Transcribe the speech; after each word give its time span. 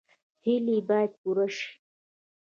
هیلې 0.45 0.77
باید 0.89 1.11
پوره 1.21 1.47
شي 1.55 1.69